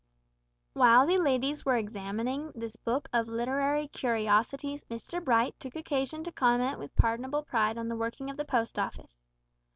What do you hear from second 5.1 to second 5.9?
Bright took